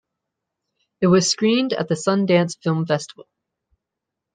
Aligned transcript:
It 1.01 1.05
was 1.05 1.29
screened 1.29 1.73
at 1.73 1.87
the 1.87 1.93
Sundance 1.93 2.57
Film 2.59 2.87
Festival. 2.87 3.27